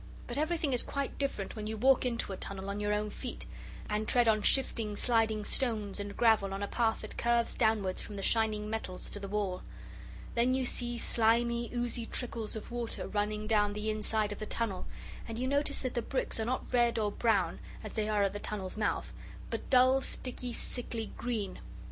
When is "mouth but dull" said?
18.77-20.01